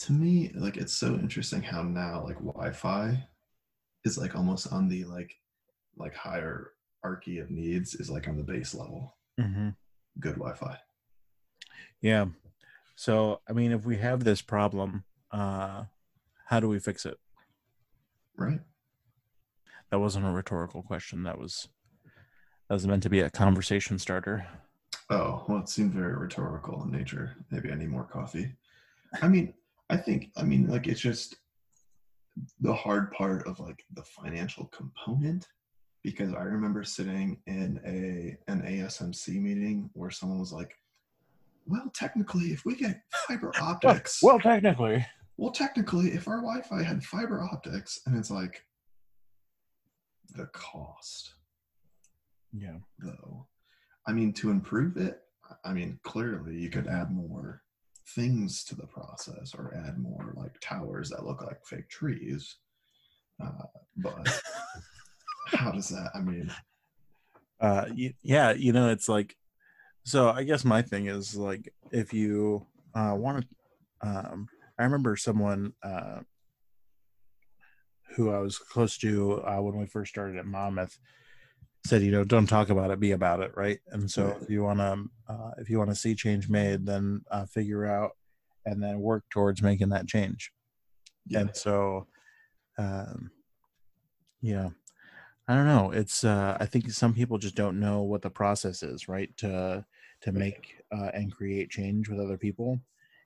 [0.00, 3.26] to me like it's so interesting how now like wi-fi
[4.04, 5.34] is like almost on the like
[5.96, 9.16] like hierarchy of needs is like on the base level.
[9.40, 9.70] Hmm
[10.18, 10.78] good wi-fi.
[12.00, 12.26] Yeah.
[12.96, 15.84] So, I mean, if we have this problem, uh,
[16.46, 17.18] how do we fix it?
[18.40, 18.60] Right
[19.90, 21.22] That wasn't a rhetorical question.
[21.24, 21.68] That was
[22.68, 24.46] that was meant to be a conversation starter.
[25.10, 28.48] oh well it seemed very rhetorical in nature maybe i need more coffee
[29.22, 29.52] i mean
[29.90, 31.36] i think i mean like it's just
[32.60, 35.46] the hard part of like the financial component
[36.02, 40.72] because I remember sitting in a an ASMC meeting where someone was like,
[41.66, 45.04] "Well, technically, if we get fiber optics, well, technically.
[45.48, 48.62] Technically, if our Wi-Fi had fiber optics," and it's like
[50.36, 51.34] the cost,
[52.52, 52.78] Yeah.
[52.98, 53.46] though.
[54.06, 55.22] I mean, to improve it,
[55.64, 57.62] I mean, clearly you could add more
[58.14, 62.56] things to the process or add more like towers that look like fake trees.
[63.42, 63.64] Uh,
[63.96, 64.42] but
[65.46, 66.10] how does that?
[66.14, 66.52] I mean,
[67.60, 67.86] Uh,
[68.22, 68.52] yeah.
[68.52, 69.36] You know, it's like.
[70.04, 74.08] So I guess my thing is like if you uh, want to.
[74.08, 74.48] Um,
[74.80, 76.20] I remember someone uh,
[78.16, 80.98] who I was close to uh, when we first started at Monmouth
[81.86, 83.78] said, you know, don't talk about it, be about it, right?
[83.88, 87.22] And so if you want to, uh, if you want to see change made, then
[87.30, 88.12] uh, figure out
[88.66, 90.52] and then work towards making that change.
[91.26, 92.06] yeah, And so,
[92.78, 93.30] um,
[94.42, 94.68] yeah,
[95.48, 95.90] I don't know.
[95.90, 99.34] It's uh, I think some people just don't know what the process is, right?
[99.38, 99.84] To
[100.22, 102.78] to make uh, and create change with other people,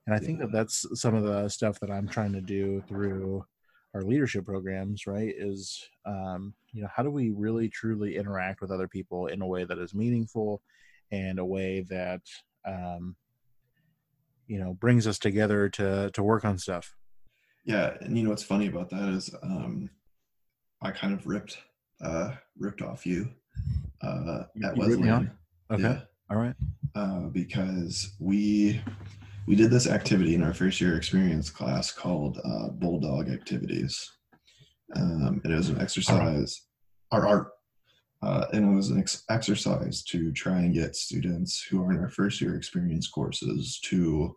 [0.07, 3.45] and I think that that's some of the stuff that I'm trying to do through
[3.95, 5.07] our leadership programs.
[5.07, 5.35] Right?
[5.37, 9.47] Is um, you know how do we really truly interact with other people in a
[9.47, 10.63] way that is meaningful,
[11.11, 12.23] and a way that
[12.67, 13.17] um,
[14.47, 16.95] you know brings us together to to work on stuff.
[17.65, 17.95] yeah.
[18.01, 19.89] And you know what's funny about that is, um,
[20.83, 21.59] I kind of ripped
[22.03, 23.31] uh, ripped off you
[24.03, 25.23] uh, You- at you ripped me off?
[25.23, 25.31] Wesleyan.
[25.71, 25.83] Okay.
[25.83, 26.01] Yeah.
[26.31, 26.55] All right.
[26.95, 28.81] uh, because we
[29.47, 34.11] we did this activity in our first year experience class called uh, bulldog activities.
[34.97, 36.63] Um, and it was an exercise
[37.11, 37.49] our art
[38.23, 41.99] uh, and it was an ex- exercise to try and get students who are in
[41.99, 44.35] our first year experience courses to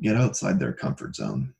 [0.00, 1.52] get outside their comfort zone.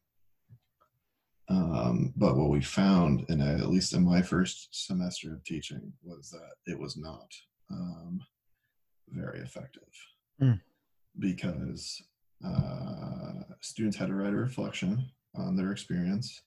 [1.49, 6.31] Um, but what we found and at least in my first semester of teaching was
[6.31, 7.31] that it was not
[7.71, 8.21] um,
[9.09, 9.83] very effective.
[10.41, 10.61] Mm.
[11.21, 12.03] because
[12.45, 16.43] uh, students had to write a reflection on their experience.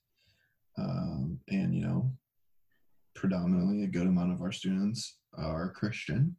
[0.77, 2.11] Um, and, you know,
[3.15, 6.35] predominantly a good amount of our students are Christian.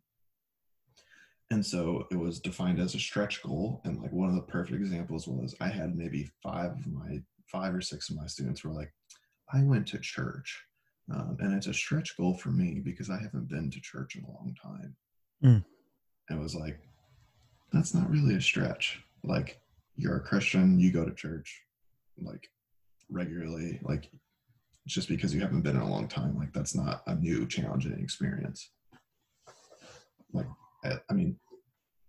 [1.51, 3.81] And so it was defined as a stretch goal.
[3.85, 7.75] And like one of the perfect examples was I had maybe five of my five
[7.75, 8.92] or six of my students were like,
[9.53, 10.62] I went to church.
[11.12, 14.25] Um, and it's a stretch goal for me because I haven't been to church in
[14.25, 14.97] a long time.
[15.42, 15.64] Mm.
[16.29, 16.79] And it was like,
[17.73, 19.03] that's not really a stretch.
[19.24, 19.61] Like,
[19.96, 21.62] you're a Christian, you go to church
[22.18, 22.48] like
[23.11, 23.81] regularly.
[23.83, 24.11] Like,
[24.87, 27.98] just because you haven't been in a long time, like, that's not a new challenging
[27.98, 28.70] experience.
[30.33, 30.46] Like,
[30.85, 31.37] I, I mean,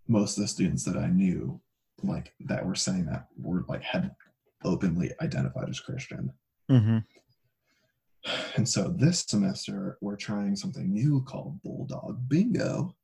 [0.08, 1.60] most of the students that I knew,
[2.02, 4.10] like, that were saying that were like, had
[4.64, 6.32] openly identified as Christian.
[6.70, 6.98] Mm-hmm.
[8.56, 12.94] And so this semester, we're trying something new called Bulldog Bingo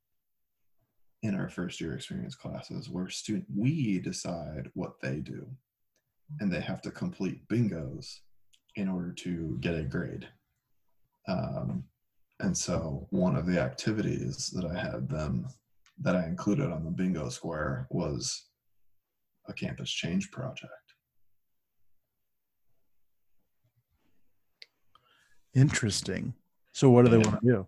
[1.23, 5.47] in our first year experience classes, where student we decide what they do,
[6.39, 8.19] and they have to complete bingos
[8.75, 10.27] in order to get a grade.
[11.27, 11.83] Um,
[12.39, 15.47] and so one of the activities that I had them
[15.99, 18.49] that I included on the bingo square was
[19.47, 20.71] a campus change project.
[25.55, 26.35] Interesting.
[26.71, 27.29] So, what do they Yeah.
[27.31, 27.67] want to do?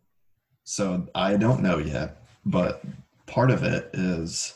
[0.65, 2.83] So I don't know yet, but
[3.29, 4.53] part of it is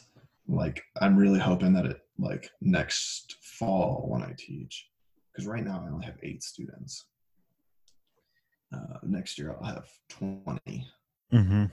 [0.47, 4.89] like I'm really hoping that it like next fall when I teach,
[5.31, 7.05] because right now I only have eight students.
[8.73, 10.87] Uh, next year I'll have twenty
[11.33, 11.65] Mm-hmm.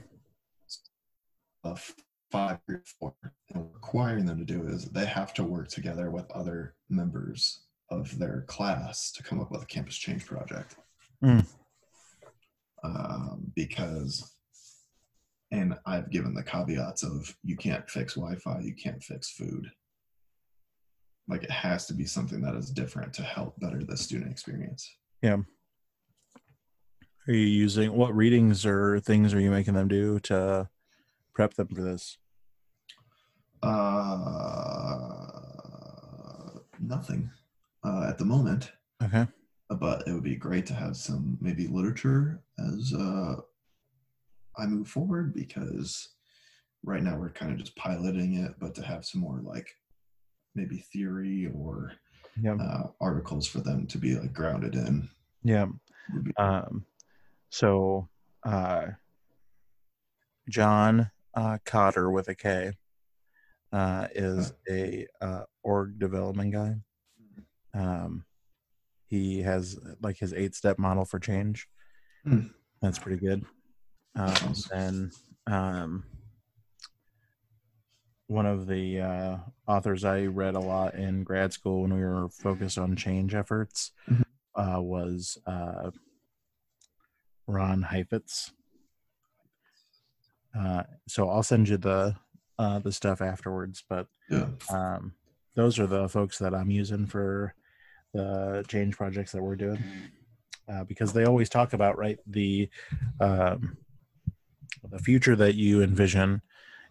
[1.63, 1.93] of
[2.31, 3.13] five or four.
[3.53, 8.17] And requiring them to do is they have to work together with other members of
[8.17, 10.77] their class to come up with a campus change project.
[11.23, 11.45] Mm.
[12.83, 14.35] Um, because,
[15.51, 19.69] and I've given the caveats of you can't fix Wi Fi, you can't fix food.
[21.27, 24.89] Like it has to be something that is different to help better the student experience.
[25.21, 25.37] Yeah.
[27.27, 30.67] Are you using what readings or things are you making them do to
[31.33, 32.17] prep them for this?
[33.61, 35.27] Uh,
[36.79, 37.29] nothing
[37.83, 38.71] uh, at the moment.
[39.03, 39.27] Okay.
[39.79, 43.35] but it would be great to have some maybe literature as uh,
[44.57, 46.09] I move forward because
[46.83, 49.67] right now we're kind of just piloting it, but to have some more like
[50.55, 51.93] maybe theory or
[52.41, 52.55] Yeah.
[52.55, 55.09] uh, articles for them to be like grounded in.
[55.43, 55.67] Yeah.
[56.37, 56.85] Um,
[57.49, 58.09] so,
[58.43, 58.87] uh,
[60.49, 62.73] John uh, Kotter with a K
[63.71, 66.75] uh, is a uh, org development guy.
[67.73, 68.25] Um,
[69.07, 71.67] he has like his eight step model for change.
[72.23, 72.47] Hmm.
[72.81, 73.45] That's pretty good.
[74.15, 75.11] Um, and
[75.47, 76.03] um,
[78.27, 82.29] one of the uh, authors I read a lot in grad school when we were
[82.29, 84.23] focused on change efforts Mhm.
[84.55, 85.91] uh, was uh,
[87.47, 88.51] Ron Heifetz.
[90.57, 92.15] Uh, so I'll send you the
[92.59, 94.47] uh, the stuff afterwards, but yeah.
[94.69, 95.13] um,
[95.55, 97.55] those are the folks that I'm using for
[98.13, 99.81] the change projects that we're doing
[100.71, 102.69] uh, because they always talk about right the
[103.19, 103.77] um,
[104.89, 106.41] the future that you envision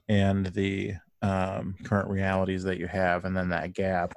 [0.09, 4.15] and the um, current realities that you have, and then that gap.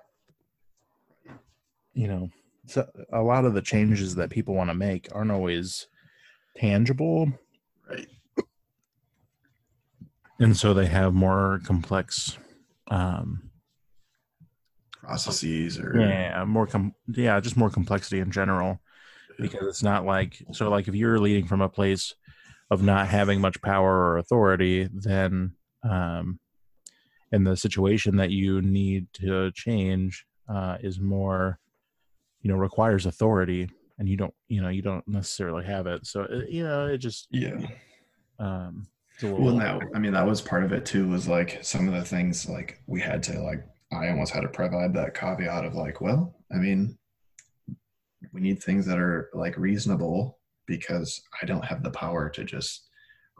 [1.93, 2.29] You know,
[2.65, 5.87] so a lot of the changes that people want to make aren't always
[6.57, 7.31] tangible,
[7.89, 8.07] Right.
[10.39, 12.37] and so they have more complex
[12.89, 13.49] um,
[15.01, 18.79] Processes or yeah more com- yeah just more complexity in general
[19.37, 22.15] because it's not like so like if you're leading from a place
[22.73, 26.39] of not having much power or authority then um
[27.31, 31.59] and the situation that you need to change uh is more
[32.41, 36.27] you know requires authority and you don't you know you don't necessarily have it so
[36.49, 37.59] you know it just yeah.
[38.39, 41.27] um it's a little Well, now, I mean, that was part of it too, was
[41.27, 44.93] like some of the things like we had to, like, I almost had to provide
[44.95, 46.97] that caveat of like, well, I mean,
[48.31, 52.89] we need things that are like reasonable because I don't have the power to just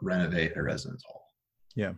[0.00, 1.32] renovate a residence hall.
[1.74, 1.92] Yeah.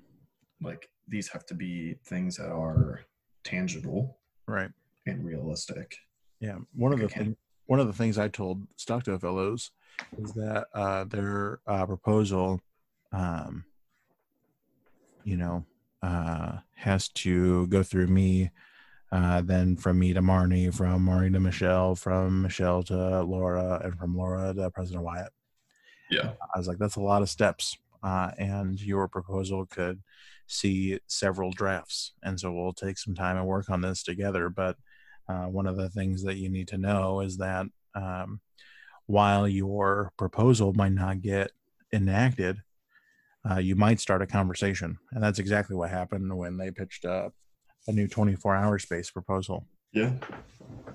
[0.62, 3.00] Like, these have to be things that are
[3.44, 4.18] tangible
[4.48, 4.70] right
[5.06, 5.96] and realistic.
[6.40, 7.18] Yeah, one of the Okay.
[7.20, 9.70] thing, one of the things I told Stockdale Fellows
[10.18, 12.60] is that uh, their uh, proposal,
[13.12, 13.64] um,
[15.24, 15.64] you know,
[16.02, 18.50] uh, has to go through me,
[19.12, 23.98] uh, then from me to Marnie, from Marnie to Michelle, from Michelle to Laura, and
[23.98, 25.32] from Laura to President Wyatt.
[26.10, 26.32] Yeah.
[26.54, 30.02] I was like, that's a lot of steps, uh, and your proposal could
[30.46, 34.48] see several drafts, and so we'll take some time and work on this together.
[34.48, 34.76] But
[35.28, 38.40] uh, one of the things that you need to know is that um,
[39.06, 41.52] while your proposal might not get
[41.92, 42.58] enacted,
[43.48, 44.98] uh, you might start a conversation.
[45.12, 47.32] And that's exactly what happened when they pitched a,
[47.88, 49.66] a new 24 hour space proposal.
[49.92, 50.12] Yeah.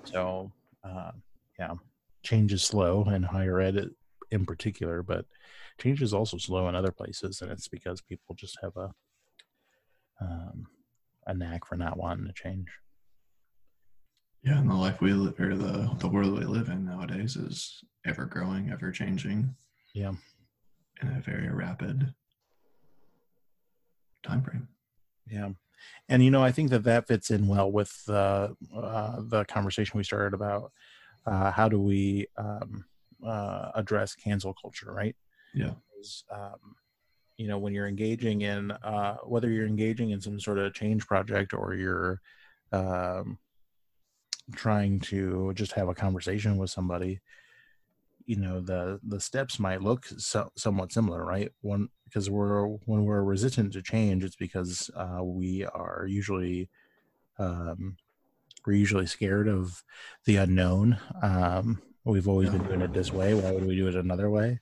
[0.03, 0.51] So,
[0.83, 1.11] uh,
[1.59, 1.75] yeah,
[2.23, 3.89] change is slow in higher ed
[4.31, 5.25] in particular, but
[5.79, 7.41] change is also slow in other places.
[7.41, 8.91] And it's because people just have a,
[10.19, 10.67] um,
[11.27, 12.67] a knack for not wanting to change.
[14.43, 17.83] Yeah, and the life we live, or the the world we live in nowadays is
[18.07, 19.55] ever growing, ever changing.
[19.93, 20.13] Yeah,
[20.99, 22.11] in a very rapid
[24.23, 24.67] time frame.
[25.27, 25.49] Yeah,
[26.09, 29.97] and you know, I think that that fits in well with the uh, the conversation
[29.97, 30.71] we started about
[31.25, 32.85] uh, how do we um,
[33.25, 35.15] uh, address cancel culture, right?
[35.53, 35.73] Yeah.
[36.31, 36.75] Um,
[37.37, 41.05] you know, when you're engaging in uh, whether you're engaging in some sort of change
[41.05, 42.21] project or you're
[42.71, 43.37] um,
[44.55, 47.19] trying to just have a conversation with somebody
[48.25, 51.51] you know the the steps might look so, somewhat similar right?
[51.61, 56.69] One because we're when we're resistant to change it's because uh, we are usually
[57.39, 57.97] um,
[58.65, 59.83] we're usually scared of
[60.25, 60.99] the unknown.
[61.21, 62.57] Um, we've always yeah.
[62.57, 63.33] been doing it this way.
[63.33, 64.59] Why would we do it another way?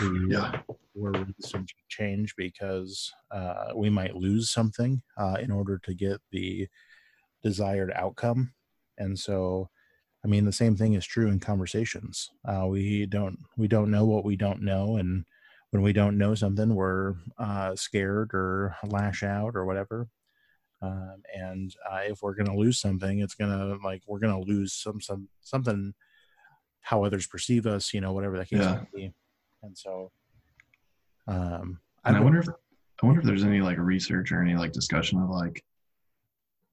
[0.00, 0.60] We, yeah.
[0.94, 6.20] we're resistant to change because uh, we might lose something uh, in order to get
[6.30, 6.68] the
[7.42, 8.52] desired outcome.
[8.98, 9.70] And so
[10.24, 12.30] i mean the same thing is true in conversations.
[12.44, 15.24] Uh, we don't we don't know what we don't know and
[15.70, 20.08] when we don't know something we're uh, scared or lash out or whatever.
[20.80, 24.40] Um, and uh, if we're going to lose something it's going to like we're going
[24.40, 25.92] to lose some some something
[26.80, 28.84] how others perceive us you know whatever that case yeah.
[28.94, 29.12] be.
[29.62, 30.12] And so
[31.26, 34.54] um and I, I wonder if i wonder if there's any like research or any
[34.54, 35.64] like discussion of like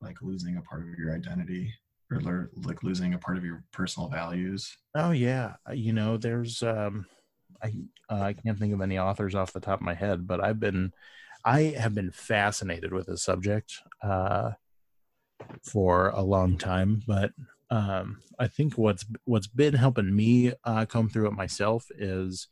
[0.02, 1.74] like losing a part of your identity
[2.12, 4.78] or like losing a part of your personal values?
[4.96, 5.56] Oh yeah.
[5.68, 7.06] Uh, you know there's um
[7.64, 7.74] i
[8.10, 10.60] uh, i can't think of any authors off the top of my head but i've
[10.60, 10.92] been
[11.44, 14.52] i have been fascinated with this subject uh
[15.64, 17.32] for a long time but
[17.70, 22.48] um i think what's what's been helping me uh come through it myself is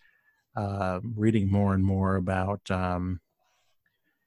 [0.56, 3.20] uh reading more and more about um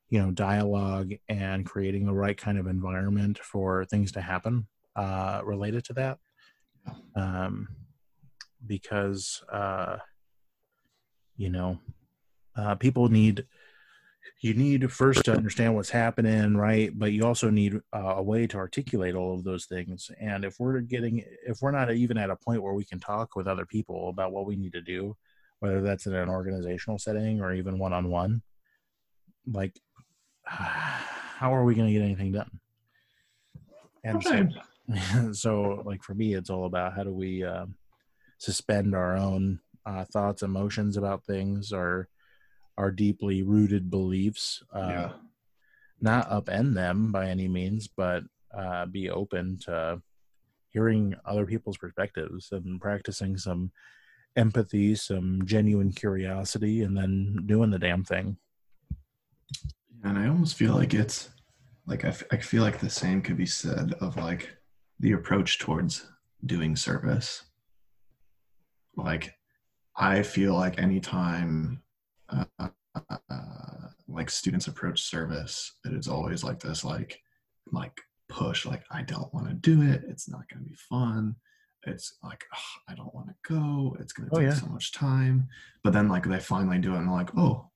[0.09, 4.67] you know dialogue and creating the right kind of environment for things to happen
[4.97, 6.19] uh, related to that
[7.15, 7.69] um,
[8.67, 9.99] because uh,
[11.37, 11.79] you know
[12.57, 13.47] uh, people need
[14.43, 16.91] you need first to understand what's happening right?
[16.97, 20.11] But you also need uh, a way to articulate all of those things.
[20.21, 23.37] And if we're getting if we're not even at a point where we can talk
[23.37, 25.17] with other people about what we need to do
[25.61, 28.43] whether that's in an organizational setting or even one-on-one
[29.51, 29.81] like
[30.45, 32.51] how are we going to get anything done?
[34.05, 34.23] And
[35.33, 37.67] so like for me it's all about how do we uh,
[38.39, 42.09] suspend our own uh, thoughts emotions about things or
[42.79, 45.13] our deeply rooted beliefs uh, yeah.
[46.01, 48.23] not upend them by any means but
[48.57, 50.01] uh, be open to
[50.71, 53.71] hearing other people's perspectives and practicing some
[54.37, 58.37] empathy some genuine curiosity and then doing the damn thing
[60.05, 61.31] and i almost feel like it's
[61.87, 64.51] like I, f- I feel like the same could be said of like
[65.01, 66.07] the approach towards
[66.45, 67.43] doing service.
[68.97, 69.35] Like,
[69.97, 71.83] I feel like anytime
[72.29, 72.69] uh, uh,
[74.09, 77.21] like students approach service, it is always like this, like,
[77.73, 80.03] like push, like I don't want to do it.
[80.09, 81.37] It's not going to be fun.
[81.87, 82.45] It's like
[82.89, 83.97] I don't want to go.
[84.01, 84.55] It's going to oh, take yeah.
[84.55, 85.49] so much time.
[85.85, 87.71] But then like they finally do it, and they're like, oh,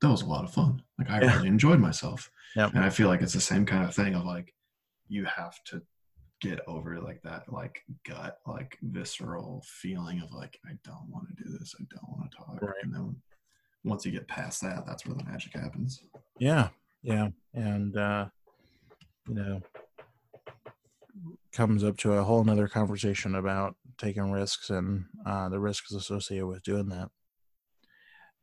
[0.00, 0.82] that was a lot of fun.
[0.98, 1.36] Like I yeah.
[1.36, 2.30] really enjoyed myself.
[2.56, 2.74] Yep.
[2.74, 4.54] And I feel like it's the same kind of thing of like
[5.08, 5.82] you have to
[6.40, 11.42] get over like that like gut like visceral feeling of like i don't want to
[11.42, 12.62] do this i don't want to talk.
[12.62, 12.74] Right.
[12.82, 13.16] and then
[13.84, 16.02] once you get past that that's where the magic happens.
[16.38, 16.68] Yeah
[17.02, 17.28] yeah.
[17.54, 18.26] And uh
[19.28, 19.62] you know
[21.52, 26.46] comes up to a whole nother conversation about taking risks and uh the risks associated
[26.46, 27.10] with doing that.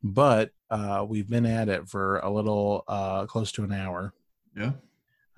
[0.02, 4.12] But uh we've been at it for a little uh close to an hour.
[4.56, 4.72] Yeah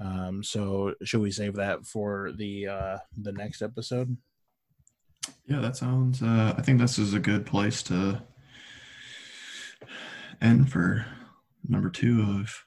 [0.00, 4.16] um, so should we save that for the uh, the next episode?
[5.46, 6.22] Yeah, that sounds.
[6.22, 8.22] Uh, I think this is a good place to
[10.40, 11.06] end for
[11.66, 12.64] number two of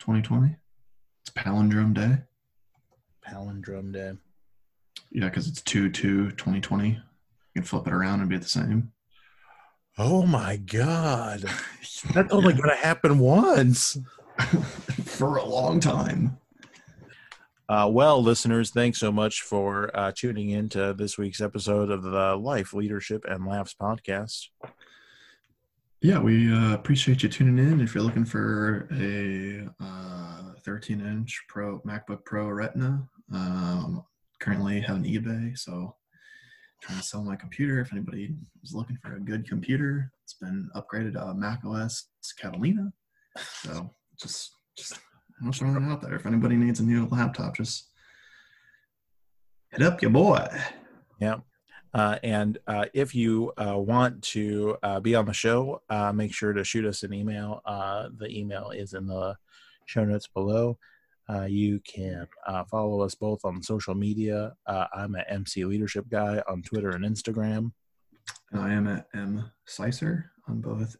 [0.00, 0.56] 2020.
[1.22, 2.18] It's Palindrome Day.
[3.26, 4.12] Palindrome Day.
[5.12, 6.88] Yeah, because it's 2 2 2020.
[6.88, 6.96] You
[7.54, 8.92] can flip it around and be the same.
[9.98, 11.44] Oh my God.
[12.14, 12.60] That's only yeah.
[12.60, 13.98] going to happen once.
[15.10, 16.38] for a long time.
[17.68, 22.02] Uh, well, listeners, thanks so much for uh, tuning in to this week's episode of
[22.02, 24.46] the Life, Leadership, and Laughs podcast.
[26.02, 27.80] Yeah, we uh, appreciate you tuning in.
[27.80, 29.68] If you're looking for a
[30.64, 34.04] 13 inch Pro MacBook Pro Retina, um,
[34.40, 35.94] currently have an eBay, so
[36.82, 37.80] trying to sell my computer.
[37.80, 38.34] If anybody
[38.64, 42.06] is looking for a good computer, it's been upgraded to Mac OS
[42.38, 42.92] Catalina.
[43.36, 44.98] So just just
[45.42, 46.14] I'm throwing it out there.
[46.14, 47.88] If anybody needs a new laptop, just
[49.70, 50.46] hit up your boy.
[51.18, 51.36] Yeah.
[51.92, 56.32] Uh, and uh, if you uh, want to uh, be on the show, uh, make
[56.32, 57.62] sure to shoot us an email.
[57.64, 59.36] Uh, the email is in the
[59.86, 60.78] show notes below.
[61.48, 62.26] you can
[62.70, 64.54] follow us both on social media.
[64.66, 67.72] I'm at MC Leadership Guy on Twitter and Instagram.
[68.52, 70.96] And I am at M Sicer on both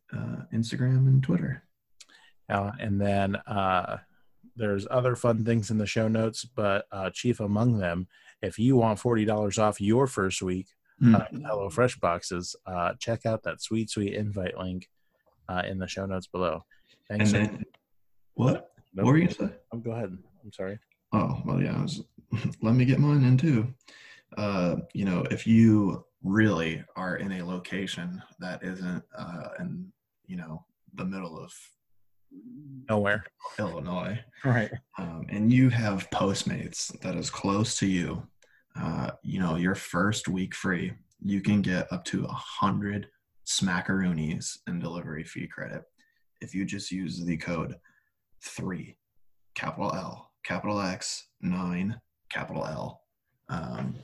[0.52, 1.62] Instagram and Twitter.
[2.50, 3.36] And then
[4.56, 8.08] there's other fun things in the show notes, but chief among them,
[8.42, 10.68] if you want $40 off your first week
[11.02, 11.14] mm.
[11.14, 14.88] uh, Hello Fresh boxes, uh, check out that sweet, sweet invite link
[15.48, 16.64] uh, in the show notes below.
[17.08, 17.32] Thanks.
[17.32, 17.64] And then,
[18.34, 18.70] what?
[18.94, 19.06] Nope.
[19.06, 19.52] What were you going?
[19.72, 20.16] Oh, go ahead.
[20.44, 20.78] I'm sorry.
[21.12, 21.80] Oh, well, yeah.
[21.80, 22.02] Was,
[22.62, 23.72] let me get mine in too.
[24.36, 29.92] Uh, you know, if you really are in a location that isn't uh, in,
[30.26, 31.52] you know, the middle of
[32.88, 33.24] nowhere,
[33.58, 34.70] Illinois, right?
[34.98, 38.26] Um, and you have Postmates that is close to you,
[38.76, 43.08] uh, you know, your first week free, you can get up to a hundred
[43.46, 45.82] smackaroonies in delivery fee credit
[46.40, 47.76] if you just use the code
[48.42, 48.96] three,
[49.54, 52.00] capital L, capital X, nine,
[52.30, 53.02] capital L.
[53.48, 53.94] Um,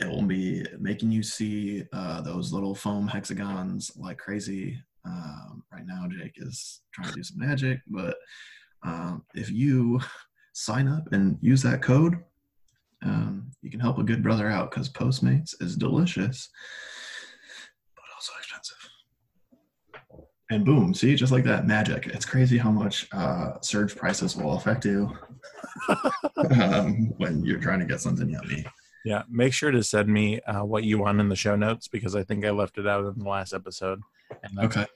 [0.00, 4.78] it will be making you see uh, those little foam hexagons like crazy.
[5.04, 8.16] Um, right now, Jake is trying to do some magic, but
[8.82, 10.00] um, if you
[10.52, 12.18] sign up and use that code,
[13.02, 16.50] um, you can help a good brother out because Postmates is delicious,
[17.94, 18.76] but also expensive.
[20.50, 22.08] And boom, see, just like that, magic.
[22.08, 25.16] It's crazy how much uh, surge prices will affect you
[26.50, 28.66] um, when you're trying to get something yummy.
[29.04, 32.14] Yeah, make sure to send me uh, what you want in the show notes because
[32.14, 34.02] I think I left it out in the last episode.
[34.62, 34.86] Okay.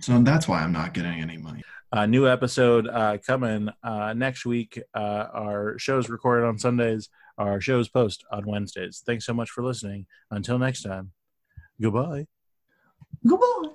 [0.00, 1.62] So that's why I'm not getting any money.
[1.92, 4.80] A new episode uh, coming uh, next week.
[4.94, 7.08] Uh, our shows recorded on Sundays.
[7.38, 9.02] Our shows post on Wednesdays.
[9.04, 10.06] Thanks so much for listening.
[10.30, 11.12] Until next time,
[11.80, 12.26] goodbye.
[13.26, 13.72] Goodbye.